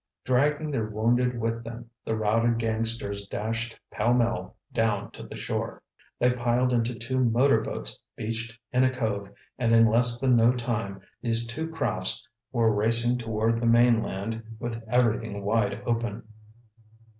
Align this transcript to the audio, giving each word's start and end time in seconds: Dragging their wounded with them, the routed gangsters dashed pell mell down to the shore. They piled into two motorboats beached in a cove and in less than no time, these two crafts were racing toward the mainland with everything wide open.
Dragging 0.25 0.71
their 0.71 0.89
wounded 0.89 1.39
with 1.39 1.63
them, 1.63 1.91
the 2.03 2.15
routed 2.15 2.57
gangsters 2.57 3.27
dashed 3.27 3.79
pell 3.91 4.15
mell 4.15 4.57
down 4.73 5.11
to 5.11 5.21
the 5.21 5.37
shore. 5.37 5.83
They 6.17 6.31
piled 6.31 6.73
into 6.73 6.95
two 6.95 7.19
motorboats 7.23 7.99
beached 8.15 8.57
in 8.71 8.83
a 8.83 8.89
cove 8.91 9.29
and 9.59 9.75
in 9.75 9.85
less 9.85 10.19
than 10.19 10.35
no 10.35 10.53
time, 10.53 11.01
these 11.21 11.45
two 11.45 11.67
crafts 11.69 12.27
were 12.51 12.73
racing 12.73 13.19
toward 13.19 13.59
the 13.61 13.67
mainland 13.67 14.41
with 14.57 14.83
everything 14.89 15.43
wide 15.43 15.83
open. 15.85 16.23